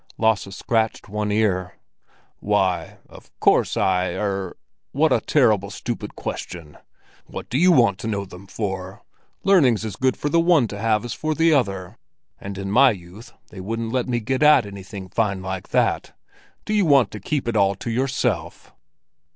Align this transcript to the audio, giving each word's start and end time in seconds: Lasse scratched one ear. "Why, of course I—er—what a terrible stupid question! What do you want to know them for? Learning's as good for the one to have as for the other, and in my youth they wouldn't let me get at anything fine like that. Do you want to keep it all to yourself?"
Lasse 0.17 0.47
scratched 0.55 1.09
one 1.09 1.31
ear. 1.31 1.75
"Why, 2.39 2.97
of 3.07 3.29
course 3.39 3.77
I—er—what 3.77 5.13
a 5.13 5.21
terrible 5.21 5.69
stupid 5.69 6.15
question! 6.15 6.79
What 7.27 7.49
do 7.51 7.59
you 7.59 7.71
want 7.71 7.99
to 7.99 8.07
know 8.07 8.25
them 8.25 8.47
for? 8.47 9.03
Learning's 9.43 9.85
as 9.85 9.95
good 9.95 10.17
for 10.17 10.27
the 10.29 10.39
one 10.39 10.67
to 10.69 10.79
have 10.79 11.05
as 11.05 11.13
for 11.13 11.35
the 11.35 11.53
other, 11.53 11.99
and 12.39 12.57
in 12.57 12.71
my 12.71 12.89
youth 12.89 13.33
they 13.51 13.59
wouldn't 13.61 13.91
let 13.93 14.07
me 14.07 14.19
get 14.19 14.41
at 14.41 14.65
anything 14.65 15.07
fine 15.07 15.43
like 15.43 15.69
that. 15.69 16.17
Do 16.65 16.73
you 16.73 16.87
want 16.87 17.11
to 17.11 17.19
keep 17.19 17.47
it 17.47 17.55
all 17.55 17.75
to 17.75 17.91
yourself?" 17.91 18.73